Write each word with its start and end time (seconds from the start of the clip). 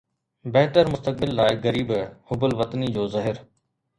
بهتر 0.53 0.85
مستقبل 0.93 1.29
لاءِ 1.39 1.51
غريب 1.65 1.89
حب 2.27 2.41
الوطني 2.49 2.87
جو 2.95 3.03
زهر 3.13 3.37